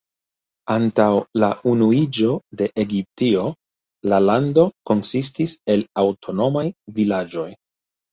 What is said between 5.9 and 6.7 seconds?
aŭtonomaj